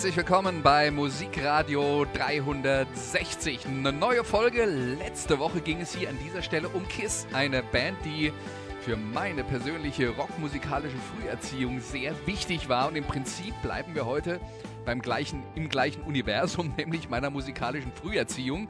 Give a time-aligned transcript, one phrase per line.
[0.00, 3.66] Herzlich willkommen bei Musikradio 360.
[3.66, 4.64] Eine neue Folge.
[4.64, 8.32] Letzte Woche ging es hier an dieser Stelle um Kiss, eine Band, die
[8.80, 12.88] für meine persönliche rockmusikalische Früherziehung sehr wichtig war.
[12.88, 14.40] Und im Prinzip bleiben wir heute
[14.86, 18.68] beim gleichen, im gleichen Universum, nämlich meiner musikalischen Früherziehung.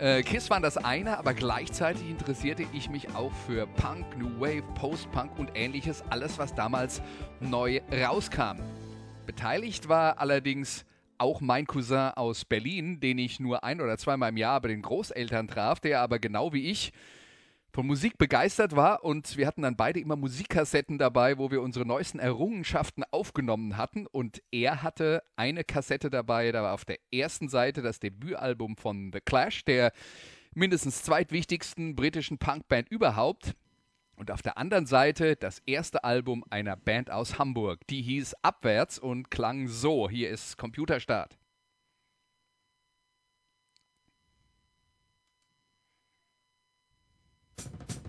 [0.00, 4.64] Äh, Kiss waren das eine, aber gleichzeitig interessierte ich mich auch für Punk, New Wave,
[4.74, 7.02] Post-Punk und ähnliches, alles was damals
[7.38, 8.58] neu rauskam.
[9.26, 10.86] Beteiligt war allerdings
[11.18, 14.82] auch mein Cousin aus Berlin, den ich nur ein oder zweimal im Jahr bei den
[14.82, 16.92] Großeltern traf, der aber genau wie ich
[17.72, 21.84] von Musik begeistert war und wir hatten dann beide immer Musikkassetten dabei, wo wir unsere
[21.84, 27.48] neuesten Errungenschaften aufgenommen hatten und er hatte eine Kassette dabei, da war auf der ersten
[27.48, 29.92] Seite das Debütalbum von The Clash, der
[30.54, 33.54] mindestens zweitwichtigsten britischen Punkband überhaupt.
[34.16, 37.86] Und auf der anderen Seite das erste Album einer Band aus Hamburg.
[37.88, 40.08] Die hieß Abwärts und klang so.
[40.08, 41.38] Hier ist Computerstart.
[47.58, 48.05] Montag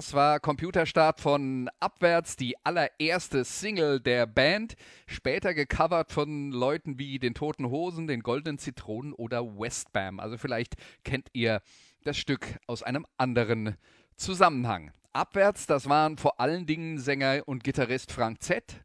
[0.00, 4.76] Das war Computerstart von Abwärts, die allererste Single der Band,
[5.06, 10.18] später gecovert von Leuten wie den Toten Hosen, den Goldenen Zitronen oder Westbam.
[10.18, 11.60] Also vielleicht kennt ihr
[12.02, 13.76] das Stück aus einem anderen
[14.16, 14.90] Zusammenhang.
[15.12, 18.82] Abwärts, das waren vor allen Dingen Sänger und Gitarrist Frank Z.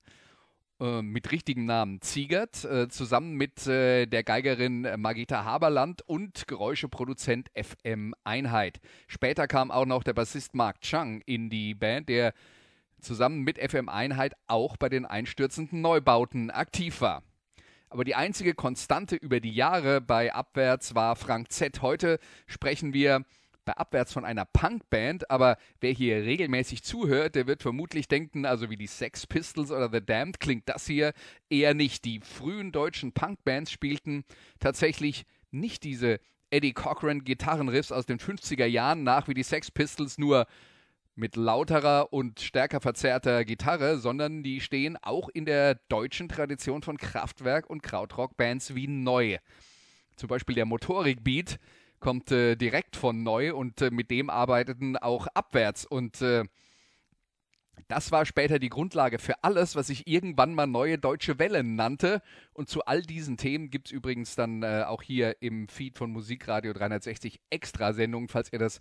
[0.78, 7.50] Äh, mit richtigem Namen Ziegert, äh, zusammen mit äh, der Geigerin Margita Haberland und Geräuscheproduzent
[7.56, 8.82] FM Einheit.
[9.08, 12.34] Später kam auch noch der Bassist Mark Chang in die Band, der
[13.00, 17.24] zusammen mit FM Einheit auch bei den einstürzenden Neubauten aktiv war.
[17.88, 21.82] Aber die einzige Konstante über die Jahre bei Abwärts war Frank Z.
[21.82, 23.24] Heute sprechen wir
[23.66, 28.70] bei Abwärts von einer Punkband, aber wer hier regelmäßig zuhört, der wird vermutlich denken, also
[28.70, 31.14] wie die Sex Pistols oder The Damned klingt das hier
[31.50, 32.06] eher nicht.
[32.06, 34.24] Die frühen deutschen Punkbands spielten
[34.60, 36.20] tatsächlich nicht diese
[36.52, 40.46] Eddie Cochran Gitarrenriffs aus den 50er Jahren nach wie die Sex Pistols nur
[41.16, 46.98] mit lauterer und stärker verzerrter Gitarre, sondern die stehen auch in der deutschen Tradition von
[46.98, 49.38] Kraftwerk und Krautrock-Bands wie neu.
[50.18, 51.58] Zum Beispiel der Motorik-Beat
[52.06, 55.88] kommt äh, direkt von neu und äh, mit dem arbeiteten auch abwärts.
[55.88, 56.44] Und äh,
[57.88, 62.22] das war später die Grundlage für alles, was ich irgendwann mal neue deutsche Wellen nannte.
[62.54, 66.12] Und zu all diesen Themen gibt es übrigens dann äh, auch hier im Feed von
[66.12, 68.80] Musikradio 360 Extrasendungen, falls ihr das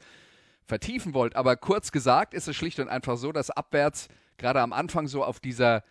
[0.66, 1.34] vertiefen wollt.
[1.34, 5.24] Aber kurz gesagt ist es schlicht und einfach so, dass abwärts gerade am Anfang so
[5.24, 5.82] auf dieser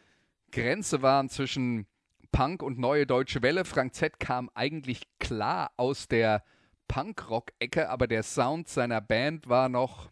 [0.52, 1.88] Grenze waren zwischen
[2.32, 3.66] Punk und neue deutsche Welle.
[3.66, 6.44] Frank Z kam eigentlich klar aus der
[6.94, 10.12] Punkrock-Ecke, aber der Sound seiner Band war noch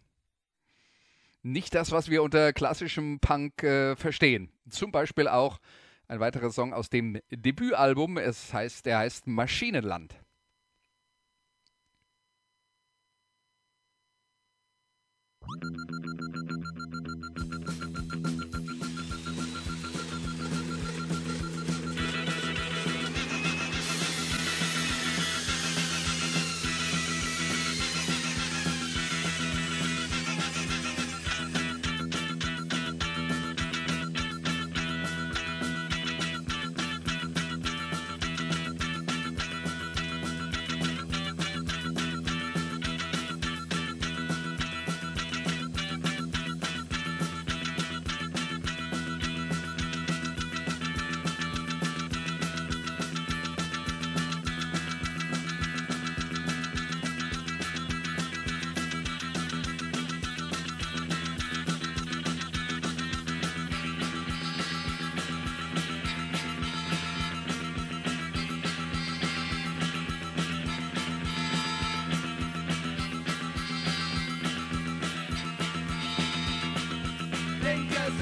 [1.44, 4.52] nicht das, was wir unter klassischem Punk äh, verstehen.
[4.68, 5.60] Zum Beispiel auch
[6.08, 8.18] ein weiterer Song aus dem Debütalbum.
[8.18, 10.16] Es heißt, der heißt Maschinenland.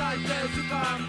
[0.10, 1.09] night there's a time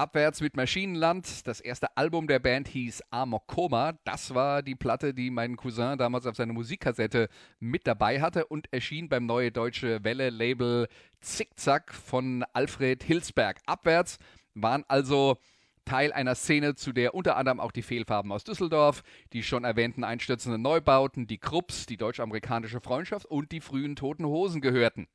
[0.00, 1.46] Abwärts mit Maschinenland.
[1.46, 3.98] Das erste Album der Band hieß Amok Koma.
[4.04, 7.28] Das war die Platte, die mein Cousin damals auf seiner Musikkassette
[7.58, 10.88] mit dabei hatte und erschien beim Neue Deutsche Welle Label
[11.20, 13.60] Zickzack von Alfred Hilsberg.
[13.66, 14.16] Abwärts
[14.54, 15.36] waren also
[15.84, 19.02] Teil einer Szene, zu der unter anderem auch die Fehlfarben aus Düsseldorf,
[19.34, 24.62] die schon erwähnten einstürzenden Neubauten, die Krupps, die deutsch-amerikanische Freundschaft und die frühen Toten Hosen
[24.62, 25.08] gehörten.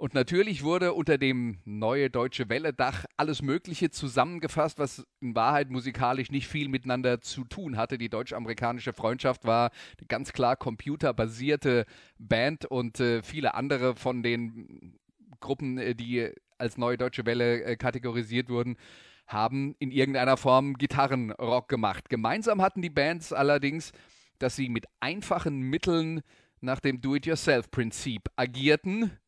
[0.00, 6.30] Und natürlich wurde unter dem neue deutsche Welle-Dach alles Mögliche zusammengefasst, was in Wahrheit musikalisch
[6.30, 7.98] nicht viel miteinander zu tun hatte.
[7.98, 11.84] Die deutsch-amerikanische Freundschaft war eine ganz klar computerbasierte
[12.18, 14.98] Band und äh, viele andere von den
[15.38, 18.78] Gruppen, äh, die als neue deutsche Welle äh, kategorisiert wurden,
[19.26, 22.08] haben in irgendeiner Form Gitarrenrock gemacht.
[22.08, 23.92] Gemeinsam hatten die Bands allerdings,
[24.38, 26.22] dass sie mit einfachen Mitteln
[26.62, 29.19] nach dem Do-it-yourself-Prinzip agierten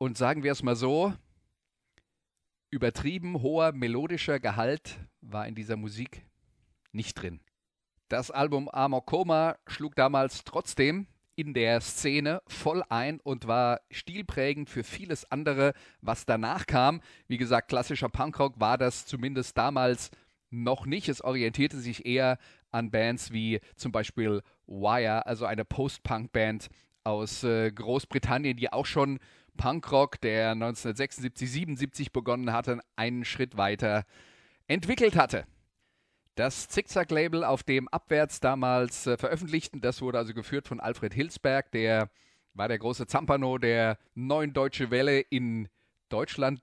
[0.00, 1.12] und sagen wir es mal so,
[2.70, 6.24] übertrieben hoher melodischer Gehalt war in dieser Musik
[6.90, 7.40] nicht drin.
[8.08, 14.70] Das Album Amor Coma schlug damals trotzdem in der Szene voll ein und war stilprägend
[14.70, 17.02] für vieles andere, was danach kam.
[17.28, 20.10] Wie gesagt, klassischer Punkrock war das zumindest damals
[20.48, 21.10] noch nicht.
[21.10, 22.38] Es orientierte sich eher
[22.70, 26.70] an Bands wie zum Beispiel Wire, also eine Post-Punk-Band
[27.04, 29.18] aus äh, Großbritannien, die auch schon
[29.60, 34.04] Punkrock, der 1976, 77 begonnen hatte, einen Schritt weiter
[34.68, 35.44] entwickelt hatte.
[36.34, 41.70] Das Zickzack-Label, auf dem Abwärts damals äh, veröffentlichten, das wurde also geführt von Alfred Hilsberg,
[41.72, 42.08] der
[42.54, 45.68] war der große Zampano der neuen Deutsche Welle in
[46.08, 46.62] Deutschland,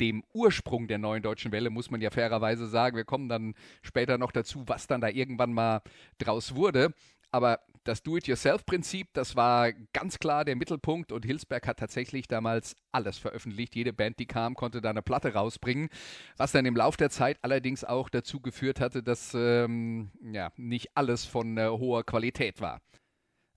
[0.00, 2.96] dem Ursprung der neuen deutschen Welle, muss man ja fairerweise sagen.
[2.96, 5.82] Wir kommen dann später noch dazu, was dann da irgendwann mal
[6.18, 6.92] draus wurde.
[7.30, 13.18] Aber das Do-it-yourself-Prinzip, das war ganz klar der Mittelpunkt und Hilsberg hat tatsächlich damals alles
[13.18, 13.74] veröffentlicht.
[13.74, 15.88] Jede Band, die kam, konnte da eine Platte rausbringen,
[16.36, 20.90] was dann im Laufe der Zeit allerdings auch dazu geführt hatte, dass ähm, ja, nicht
[20.94, 22.80] alles von äh, hoher Qualität war.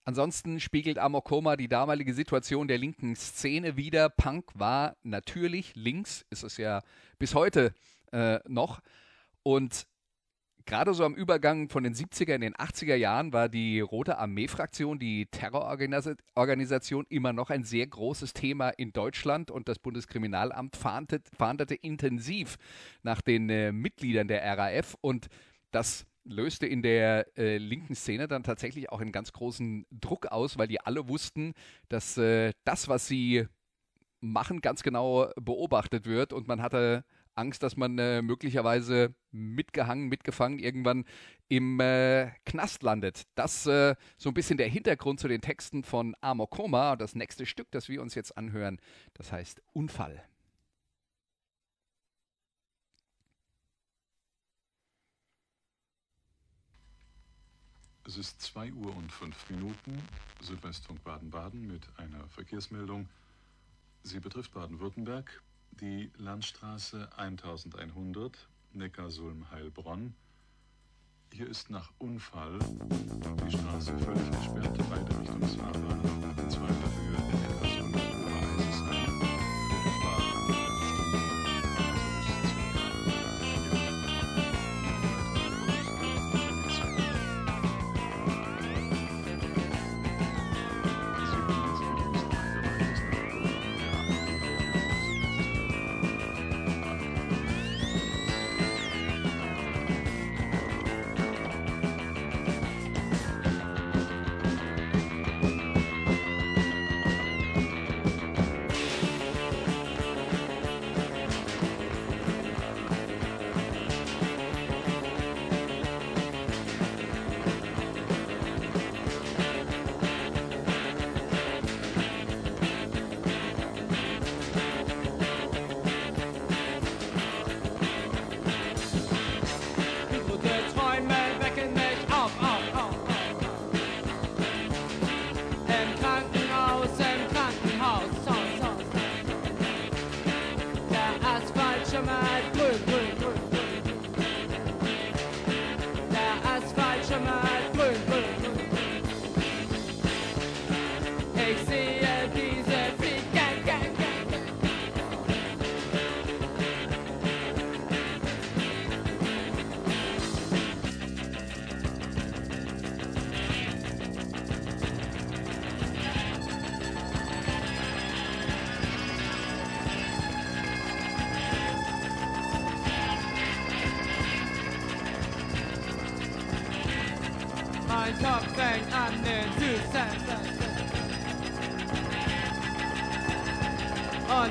[0.08, 4.10] Ansonsten spiegelt Amokoma die damalige Situation der linken Szene wieder.
[4.10, 6.84] Punk war natürlich links, ist es ja
[7.18, 7.74] bis heute
[8.12, 8.82] äh, noch.
[9.42, 9.88] Und
[10.66, 15.00] gerade so am Übergang von den 70er in den 80er Jahren war die Rote Armee-Fraktion,
[15.00, 19.52] die Terrororganisation, immer noch ein sehr großes Thema in Deutschland.
[19.52, 22.58] Und das Bundeskriminalamt fahndet, fahndete intensiv
[23.04, 25.28] nach den äh, Mitgliedern der RAF und
[25.72, 30.58] das löste in der äh, linken Szene dann tatsächlich auch einen ganz großen Druck aus,
[30.58, 31.54] weil die alle wussten,
[31.90, 33.46] dass äh, das, was sie
[34.22, 36.34] machen, ganz genau beobachtet wird.
[36.34, 37.06] Und man hatte
[37.36, 41.06] Angst, dass man äh, möglicherweise mitgehangen, mitgefangen irgendwann
[41.48, 43.24] im äh, Knast landet.
[43.36, 46.96] Das äh, so ein bisschen der Hintergrund zu den Texten von Amor Koma.
[46.96, 48.80] Das nächste Stück, das wir uns jetzt anhören,
[49.14, 50.24] das heißt Unfall.
[58.08, 60.00] Es ist 2 Uhr und 5 Minuten,
[60.40, 63.10] Südwestfunk Baden-Baden mit einer Verkehrsmeldung.
[64.04, 65.42] Sie betrifft Baden-Württemberg
[65.82, 70.14] die Landstraße 1100 Neckarsulm-Heilbronn.
[71.34, 76.85] Hier ist nach Unfall die Straße völlig gesperrt, beide Richtungsfahrer in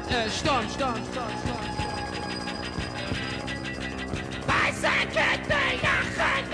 [0.07, 1.65] Und es sturm, sturm, sturm, sturm.
[4.47, 6.54] Weiße Kette lachen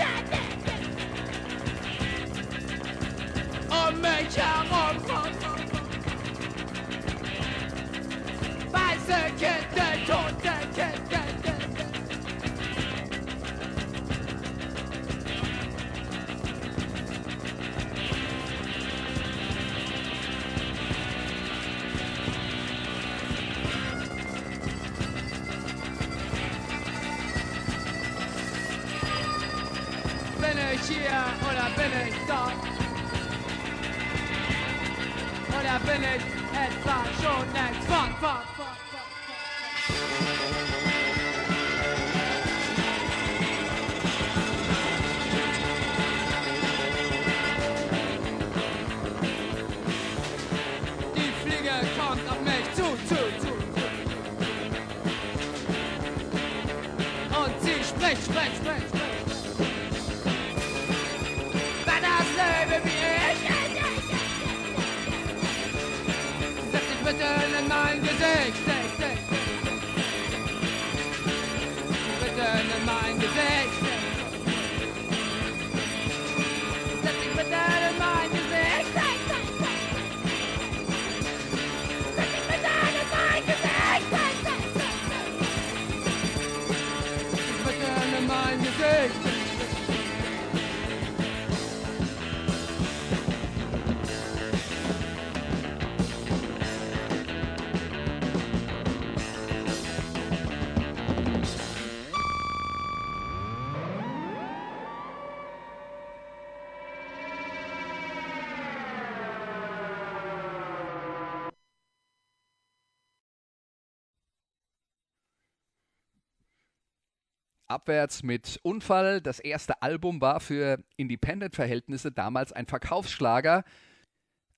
[117.71, 119.21] Abwärts mit Unfall.
[119.21, 123.63] Das erste Album war für Independent-Verhältnisse damals ein Verkaufsschlager.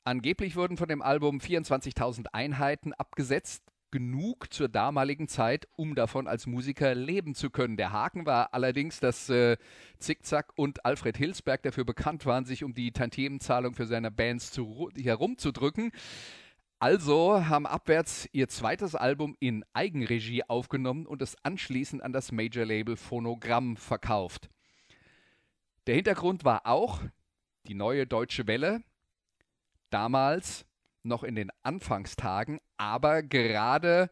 [0.03, 3.63] Angeblich wurden von dem Album 24.000 Einheiten abgesetzt.
[3.91, 7.77] Genug zur damaligen Zeit, um davon als Musiker leben zu können.
[7.77, 9.57] Der Haken war allerdings, dass äh,
[9.99, 14.89] Zickzack und Alfred Hilsberg dafür bekannt waren, sich um die Tantiemenzahlung für seine Bands zu,
[14.97, 15.91] herumzudrücken.
[16.83, 22.97] Also haben Abwärts ihr zweites Album in Eigenregie aufgenommen und es anschließend an das Major-Label
[22.97, 24.49] Phonogramm verkauft.
[25.87, 26.99] Der Hintergrund war auch
[27.67, 28.83] die neue Deutsche Welle,
[29.91, 30.65] damals
[31.03, 34.09] noch in den Anfangstagen, aber gerade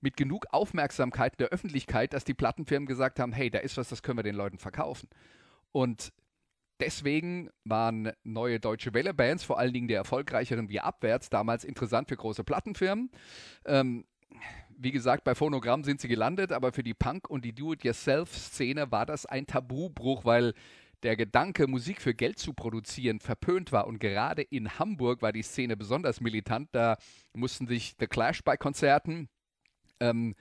[0.00, 4.04] mit genug Aufmerksamkeit der Öffentlichkeit, dass die Plattenfirmen gesagt haben, hey, da ist was, das
[4.04, 5.08] können wir den Leuten verkaufen.
[5.72, 6.12] Und
[6.82, 12.16] deswegen waren neue deutsche Welle-Bands, vor allen Dingen die erfolgreicheren wie Abwärts, damals interessant für
[12.16, 13.10] große Plattenfirmen.
[13.64, 14.04] Ähm,
[14.76, 19.06] wie gesagt, bei Phonogramm sind sie gelandet, aber für die Punk- und die Do-it-yourself-Szene war
[19.06, 20.54] das ein Tabubruch, weil
[21.04, 23.86] der Gedanke, Musik für Geld zu produzieren, verpönt war.
[23.86, 26.68] Und gerade in Hamburg war die Szene besonders militant.
[26.72, 26.96] Da
[27.32, 29.28] mussten sich The Clash bei Konzerten
[30.00, 30.34] ähm,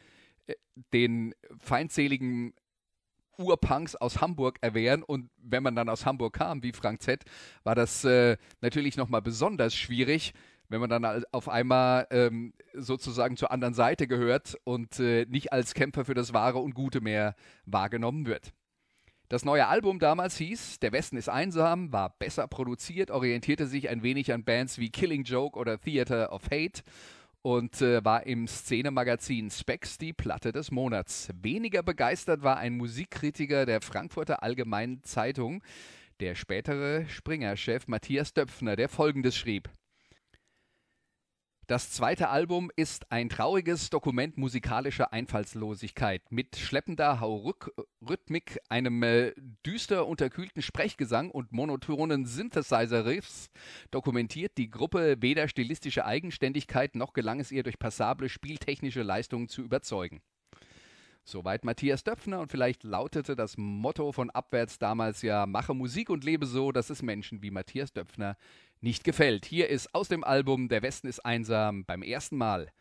[0.93, 2.53] den feindseligen
[3.37, 5.03] Urpunks aus Hamburg erwehren.
[5.03, 7.23] Und wenn man dann aus Hamburg kam, wie Frank Z.,
[7.63, 10.33] war das äh, natürlich nochmal besonders schwierig,
[10.69, 15.73] wenn man dann auf einmal ähm, sozusagen zur anderen Seite gehört und äh, nicht als
[15.73, 18.53] Kämpfer für das Wahre und Gute mehr wahrgenommen wird.
[19.27, 24.03] Das neue Album damals hieß Der Westen ist einsam, war besser produziert, orientierte sich ein
[24.03, 26.81] wenig an Bands wie Killing Joke oder Theater of Hate
[27.41, 31.29] und äh, war im Szenemagazin Specs die Platte des Monats.
[31.41, 35.63] Weniger begeistert war ein Musikkritiker der Frankfurter Allgemeinen Zeitung,
[36.19, 39.69] der spätere Springer-Chef Matthias Döpfner, der folgendes schrieb.
[41.71, 49.31] Das zweite Album ist ein trauriges Dokument musikalischer Einfallslosigkeit mit schleppender Haurhythmik, einem äh,
[49.65, 53.51] düster unterkühlten Sprechgesang und monotonen Synthesizer-Riffs
[53.89, 59.61] dokumentiert die Gruppe weder stilistische Eigenständigkeit noch gelang es ihr durch passable spieltechnische Leistungen zu
[59.61, 60.21] überzeugen.
[61.23, 66.23] Soweit Matthias Döpfner und vielleicht lautete das Motto von Abwärts damals ja, mache Musik und
[66.23, 68.35] lebe so, dass es Menschen wie Matthias Döpfner
[68.81, 69.45] nicht gefällt.
[69.45, 72.71] Hier ist aus dem Album Der Westen ist einsam beim ersten Mal.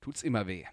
[0.00, 0.64] Tut's immer weh.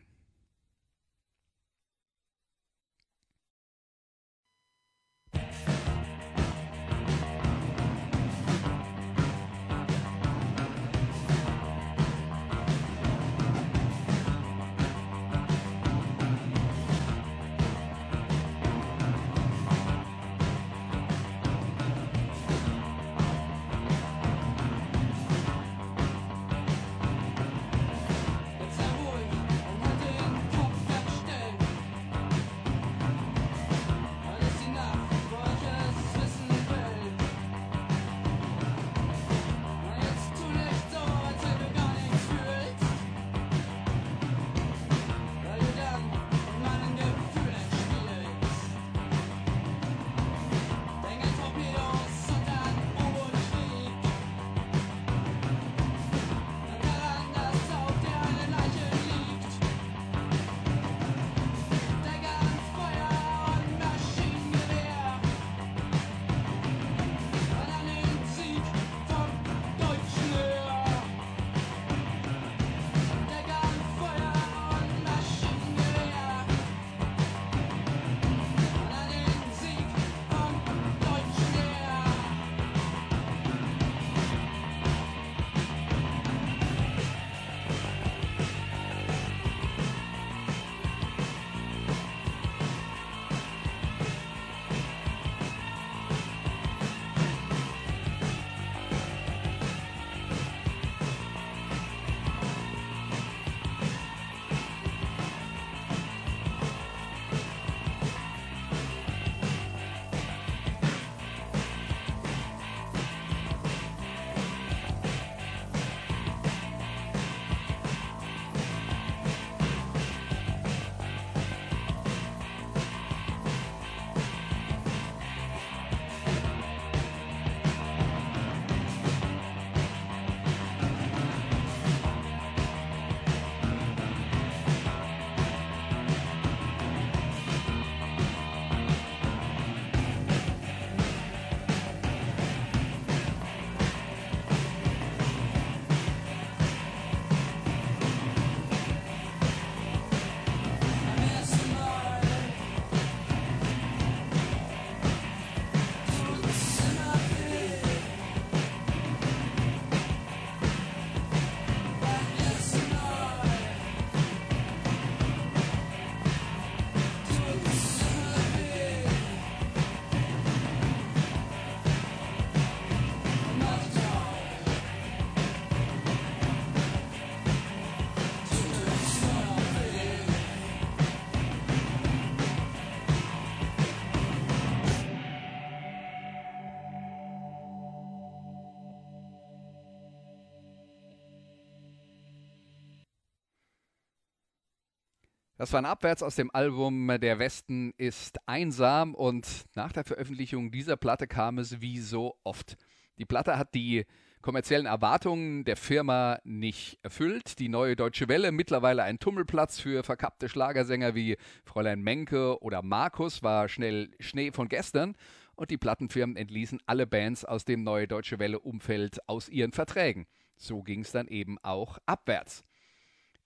[195.62, 200.72] Das war ein Abwärts aus dem Album Der Westen ist einsam und nach der Veröffentlichung
[200.72, 202.78] dieser Platte kam es wie so oft.
[203.20, 204.08] Die Platte hat die
[204.42, 207.60] kommerziellen Erwartungen der Firma nicht erfüllt.
[207.60, 213.44] Die neue Deutsche Welle, mittlerweile ein Tummelplatz für verkappte Schlagersänger wie Fräulein Menke oder Markus,
[213.44, 215.16] war schnell Schnee von gestern
[215.54, 220.26] und die Plattenfirmen entließen alle Bands aus dem Neue Deutsche Welle-Umfeld aus ihren Verträgen.
[220.58, 222.64] So ging es dann eben auch abwärts.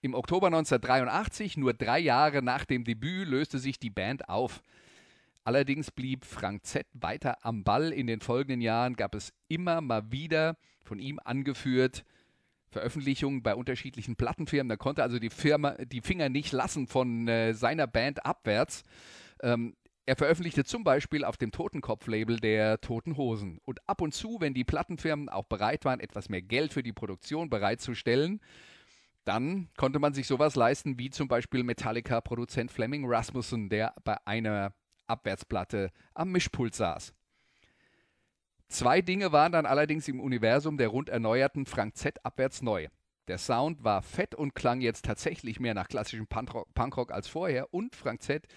[0.05, 4.61] Im Oktober 1983, nur drei Jahre nach dem Debüt, löste sich die Band auf.
[5.43, 7.91] Allerdings blieb Frank Z weiter am Ball.
[7.91, 12.05] In den folgenden Jahren gab es immer mal wieder von ihm angeführt
[12.69, 14.69] Veröffentlichungen bei unterschiedlichen Plattenfirmen.
[14.69, 18.83] Da konnte also die Firma die Finger nicht lassen von äh, seiner Band abwärts.
[19.41, 23.59] Ähm, er veröffentlichte zum Beispiel auf dem Totenkopf-Label der Toten Hosen.
[23.65, 26.93] Und ab und zu, wenn die Plattenfirmen auch bereit waren, etwas mehr Geld für die
[26.93, 28.39] Produktion bereitzustellen,
[29.25, 34.73] dann konnte man sich sowas leisten wie zum Beispiel Metallica-Produzent Fleming Rasmussen, der bei einer
[35.07, 37.13] Abwärtsplatte am Mischpult saß.
[38.67, 42.87] Zwei Dinge waren dann allerdings im Universum der rund erneuerten Frank Z abwärts neu.
[43.27, 47.95] Der Sound war fett und klang jetzt tatsächlich mehr nach klassischem Punkrock als vorher und
[47.95, 48.47] Frank Z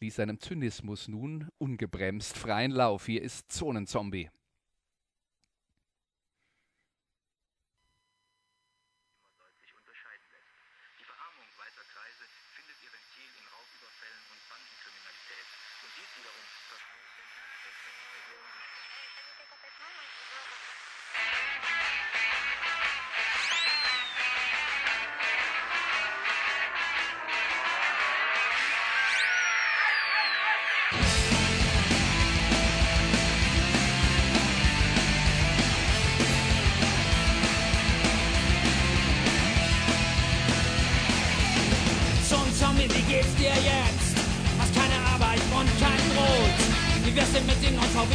[0.00, 3.06] ließ seinem Zynismus nun ungebremst freien Lauf.
[3.06, 4.30] Hier ist Zonenzombie.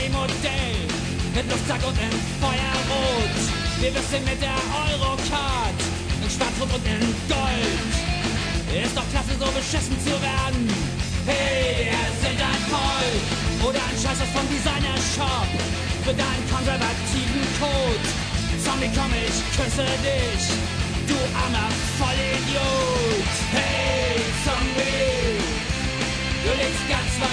[0.09, 0.75] Modell
[1.35, 3.37] mit Luftsack und in Feuerrot.
[3.79, 5.79] Wir wissen mit der Eurocard
[6.23, 7.93] in Schwarz-Rot und in Gold.
[8.73, 10.65] Ist doch klasse, so beschissen zu werden.
[11.25, 15.49] Hey, wir sind ein Volk oder ein Scheiß aus vom Designer Shop
[16.03, 18.07] für deinen konservativen Code.
[18.63, 20.43] Zombie komm ich küsse dich,
[21.07, 23.31] du armer Vollidiot.
[23.51, 25.39] Hey, Zombie,
[26.43, 27.32] du legst ganz weit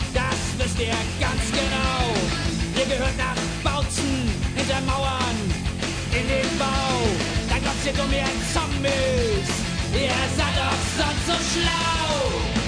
[0.63, 2.03] wisst ihr ganz genau.
[2.77, 5.37] Ihr gehört nach Bautzen, hinter Mauern,
[6.11, 6.97] in den Bau.
[7.49, 9.49] Dann glaubt ihr dumm, ihr Zombies,
[9.93, 12.60] ihr seid doch sonst so schlau.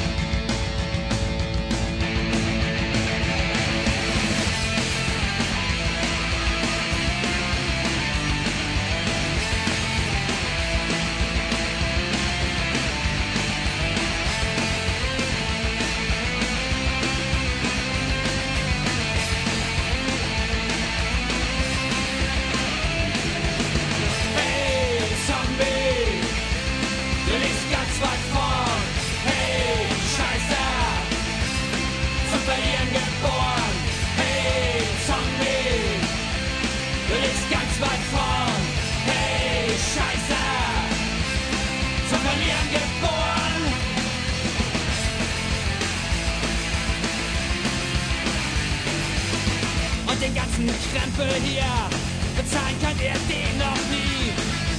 [52.38, 54.32] Bezahlen könnt ihr den noch nie.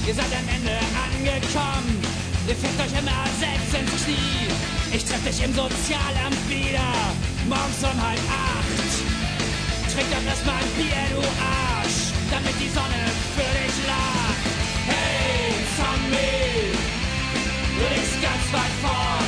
[0.07, 2.01] Ihr seid am Ende angekommen.
[2.47, 4.47] Ihr fickt euch immer selbst ins Knie.
[4.93, 6.89] Ich treff dich im Sozialamt wieder.
[7.49, 8.91] Morgens um halb acht.
[9.91, 12.13] Trink doch erstmal ein Bier, du Arsch.
[12.29, 13.01] Damit die Sonne
[13.35, 14.45] für dich lacht.
[14.85, 16.73] Hey, Zombie.
[17.77, 19.24] Du liegst ganz weit vorn.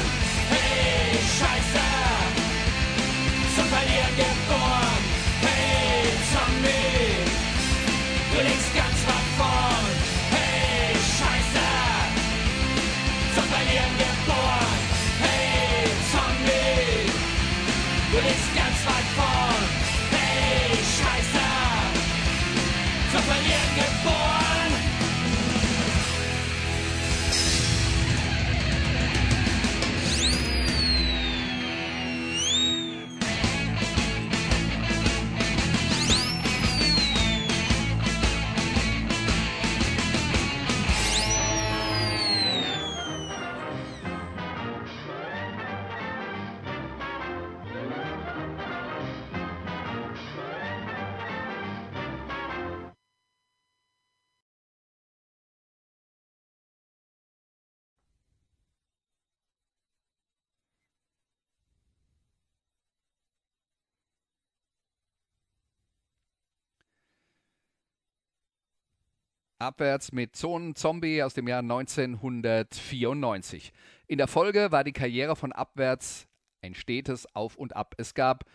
[69.59, 73.73] Abwärts mit Zonen-Zombie aus dem Jahr 1994.
[74.07, 76.27] In der Folge war die Karriere von Abwärts
[76.61, 77.95] ein stetes Auf und Ab.
[77.97, 78.45] Es gab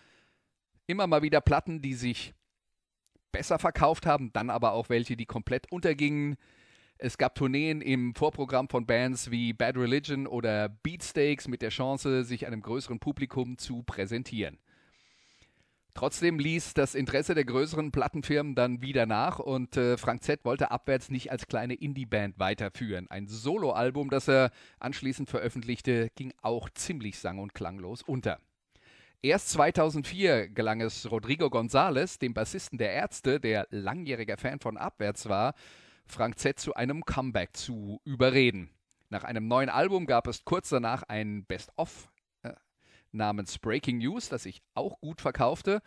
[0.87, 2.35] immer mal wieder Platten, die sich
[3.33, 6.37] besser verkauft haben, dann aber auch welche, die komplett untergingen.
[6.99, 12.23] Es gab Tourneen im Vorprogramm von Bands wie Bad Religion oder Beatsteaks mit der Chance,
[12.23, 14.59] sich einem größeren Publikum zu präsentieren.
[15.94, 20.70] Trotzdem ließ das Interesse der größeren Plattenfirmen dann wieder nach und äh, Frank Z wollte
[20.70, 23.11] abwärts nicht als kleine Indie-Band weiterführen.
[23.11, 28.38] Ein Soloalbum, das er anschließend veröffentlichte, ging auch ziemlich sang- und klanglos unter.
[29.20, 35.28] Erst 2004 gelang es Rodrigo González, dem Bassisten der Ärzte, der langjähriger Fan von Abwärts
[35.28, 35.55] war,
[36.07, 38.70] Frank Z zu einem Comeback zu überreden.
[39.11, 42.11] Nach einem neuen Album gab es kurz danach ein Best-of
[43.12, 45.83] namens Breaking News, das sich auch gut verkaufte.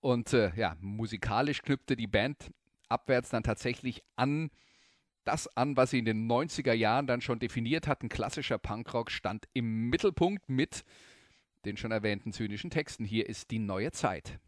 [0.00, 2.50] Und äh, ja, musikalisch knüpfte die Band
[2.88, 4.50] abwärts dann tatsächlich an
[5.24, 8.08] das an, was sie in den 90er Jahren dann schon definiert hatten.
[8.08, 10.84] Klassischer Punkrock stand im Mittelpunkt mit
[11.64, 13.04] den schon erwähnten zynischen Texten.
[13.04, 14.38] Hier ist die neue Zeit.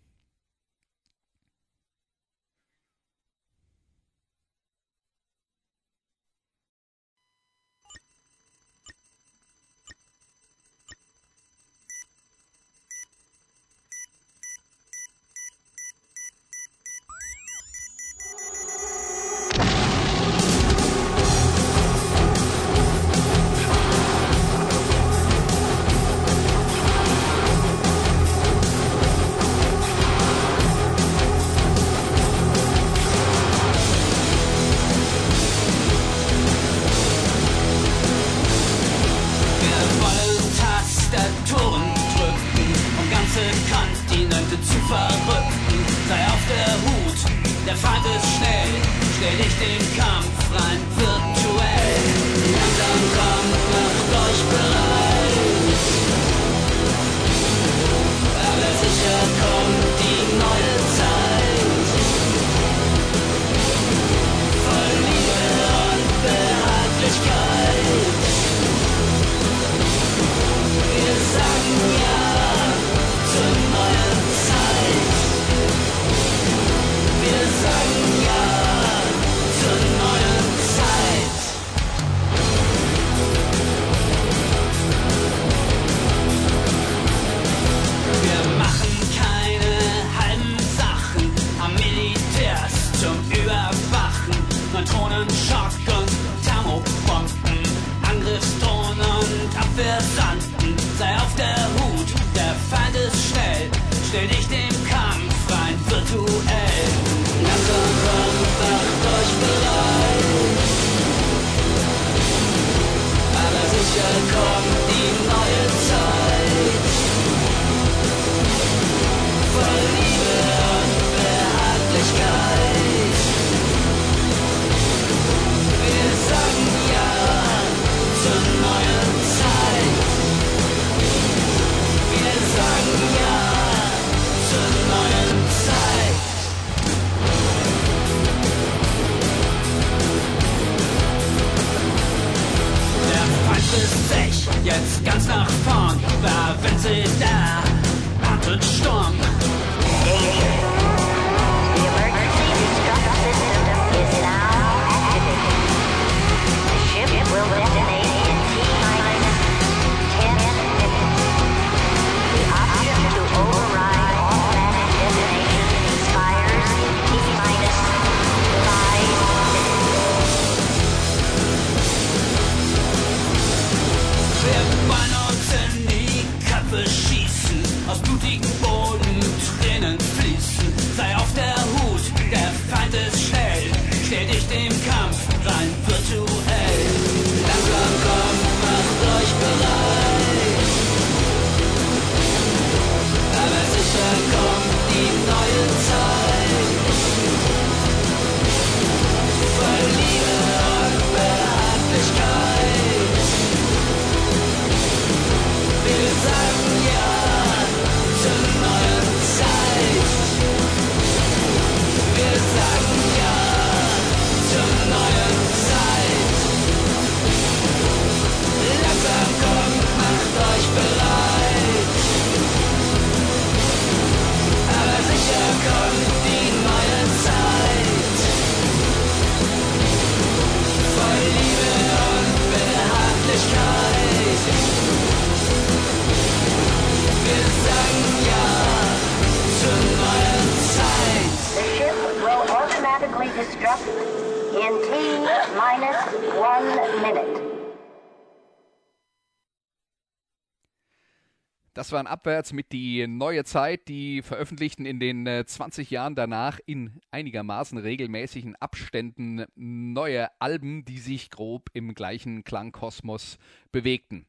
[251.89, 256.61] Das waren Abwärts mit die neue Zeit, die veröffentlichten in den äh, 20 Jahren danach
[256.67, 263.39] in einigermaßen regelmäßigen Abständen neue Alben, die sich grob im gleichen Klangkosmos
[263.73, 264.27] bewegten.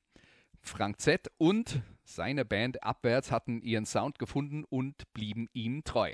[0.62, 6.14] Frank Z und seine Band Abwärts hatten ihren Sound gefunden und blieben ihm treu.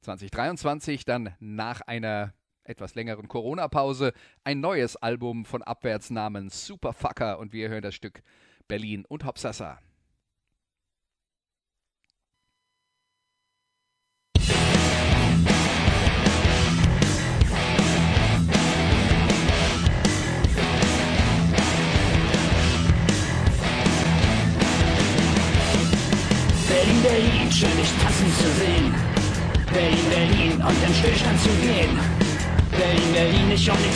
[0.00, 4.12] 2023 dann nach einer etwas längeren Corona-Pause
[4.42, 8.24] ein neues Album von Abwärts namens Superfucker und wir hören das Stück
[8.66, 9.78] Berlin und Hopsasa.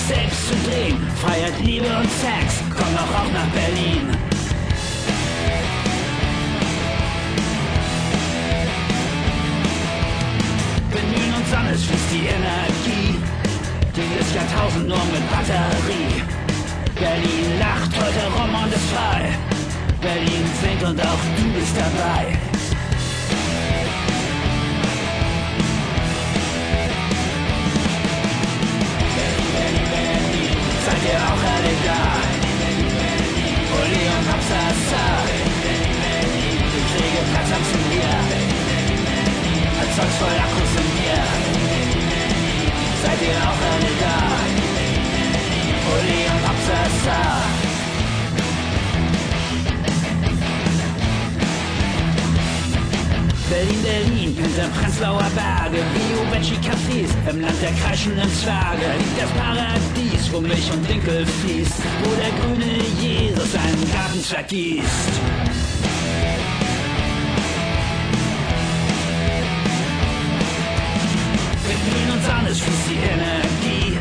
[0.07, 0.99] Selbst zu drehen.
[1.21, 4.07] Freiheit, Liebe und Sex, komm doch auch nach Berlin.
[10.91, 13.19] Bemühen uns alles fließt die Energie.
[13.97, 16.23] Dieses Jahrtausend nur mit Batterie.
[16.95, 19.29] Berlin lacht heute rum und ist frei.
[20.01, 22.56] Berlin singt und auch du bist dabei.
[43.03, 44.17] Seid ihr auch alle da?
[45.93, 47.56] Uli und Hapsasa.
[53.67, 60.41] Berlin, Berlin, hinter Prenzlauer Berge, Bio-Veggie-Cafés im Land der kreischenden Zwerge liegt das Paradies, wo
[60.41, 65.13] Milch und Winkel fließt, wo der grüne Jesus seinen Garten vergießt.
[71.67, 73.99] Wir fühlen uns an, es fließt die Energie,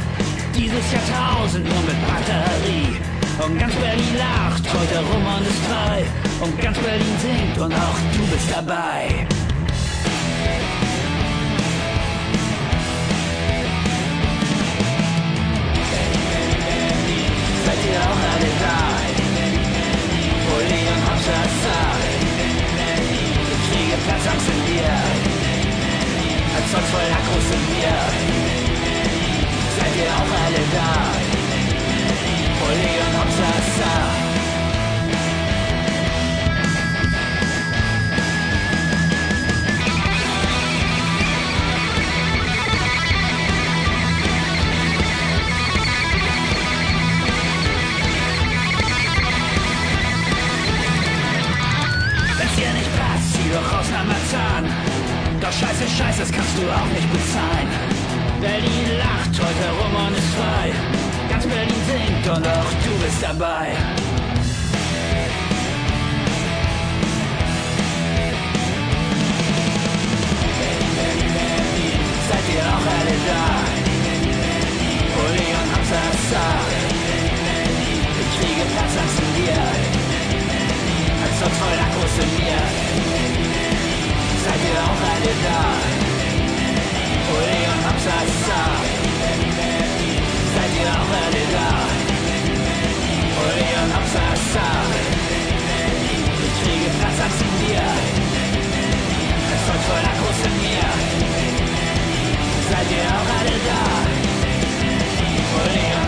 [0.53, 2.99] dieses Jahrtausend nur mit Batterie.
[3.43, 6.05] Und ganz Berlin lacht, heute rum und ist frei.
[6.41, 9.27] Und ganz Berlin singt und auch du bist dabei.
[26.65, 27.95] Erzeugt voll Akkus in mir.
[29.77, 30.91] Seid ihr auch alle da?
[32.65, 34.24] Uli und Hopsasa.
[55.45, 57.69] Doch scheiße, scheiße, das kannst du auch nicht bezahlen.
[58.41, 60.73] Berlin lacht heute rum und ist frei.
[61.29, 63.67] Ganz Berlin singt und auch du bist dabei.
[72.27, 73.45] Seid ihr auch alle da?
[75.21, 76.45] Uli und Hamza
[78.19, 79.61] Ich kriege Platzangst in dir
[81.21, 83.54] Erzeugt voll Akkus in mir
[84.55, 85.59] Seid ihr auch alle da?
[87.35, 88.17] Uli und Hamza
[90.55, 91.69] Seid ihr auch alle da?
[93.43, 94.25] Uli und Hamza
[96.45, 97.85] Ich kriege Platzangst in dir
[99.51, 100.87] Erzeugt voll Akkus in mir
[102.71, 103.81] Seid ihr auch alle da?
[105.65, 106.04] Uli und Hamza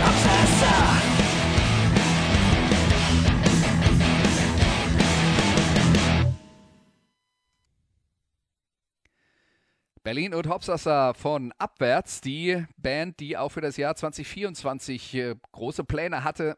[10.08, 15.84] Berlin und Hopsasa von Abwärts, die Band, die auch für das Jahr 2024 äh, große
[15.84, 16.56] Pläne hatte.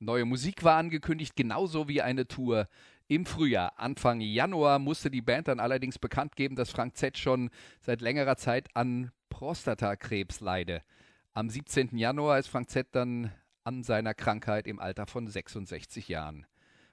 [0.00, 2.68] Neue Musik war angekündigt, genauso wie eine Tour
[3.08, 3.72] im Frühjahr.
[3.78, 7.48] Anfang Januar musste die Band dann allerdings bekannt geben, dass Frank Z schon
[7.80, 10.82] seit längerer Zeit an Prostatakrebs leide.
[11.32, 11.96] Am 17.
[11.96, 13.32] Januar ist Frank Z dann
[13.64, 16.44] an seiner Krankheit im Alter von 66 Jahren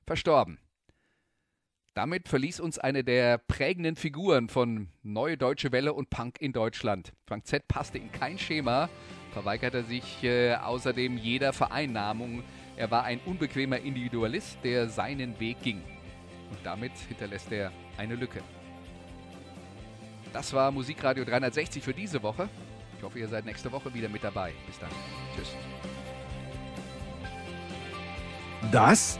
[0.06, 0.58] verstorben.
[1.98, 7.12] Damit verließ uns eine der prägenden Figuren von Neue Deutsche Welle und Punk in Deutschland.
[7.26, 8.88] Frank Z passte in kein Schema,
[9.34, 12.44] verweigerte sich äh, außerdem jeder Vereinnahmung.
[12.76, 15.82] Er war ein unbequemer Individualist, der seinen Weg ging.
[16.52, 18.44] Und damit hinterlässt er eine Lücke.
[20.34, 22.48] Das war Musikradio 360 für diese Woche.
[22.96, 24.54] Ich hoffe, ihr seid nächste Woche wieder mit dabei.
[24.68, 24.92] Bis dann.
[25.36, 25.50] Tschüss.
[28.72, 29.20] Das